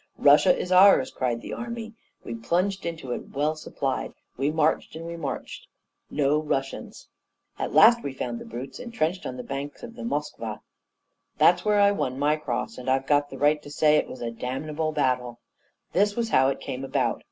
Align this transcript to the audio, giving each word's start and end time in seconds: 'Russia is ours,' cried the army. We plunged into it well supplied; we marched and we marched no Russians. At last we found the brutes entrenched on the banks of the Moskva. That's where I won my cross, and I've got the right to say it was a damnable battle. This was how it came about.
'Russia 0.17 0.57
is 0.57 0.71
ours,' 0.71 1.11
cried 1.11 1.41
the 1.41 1.53
army. 1.53 1.93
We 2.23 2.33
plunged 2.33 2.87
into 2.87 3.11
it 3.11 3.35
well 3.35 3.53
supplied; 3.55 4.15
we 4.35 4.49
marched 4.49 4.95
and 4.95 5.05
we 5.05 5.15
marched 5.15 5.67
no 6.09 6.39
Russians. 6.41 7.07
At 7.59 7.75
last 7.75 8.01
we 8.01 8.11
found 8.11 8.39
the 8.39 8.45
brutes 8.45 8.79
entrenched 8.79 9.27
on 9.27 9.37
the 9.37 9.43
banks 9.43 9.83
of 9.83 9.93
the 9.95 10.01
Moskva. 10.03 10.61
That's 11.37 11.63
where 11.63 11.79
I 11.79 11.91
won 11.91 12.17
my 12.17 12.35
cross, 12.35 12.79
and 12.79 12.89
I've 12.89 13.05
got 13.05 13.29
the 13.29 13.37
right 13.37 13.61
to 13.61 13.69
say 13.69 13.97
it 13.97 14.09
was 14.09 14.21
a 14.23 14.31
damnable 14.31 14.91
battle. 14.91 15.37
This 15.93 16.15
was 16.15 16.29
how 16.29 16.47
it 16.47 16.59
came 16.59 16.83
about. 16.83 17.19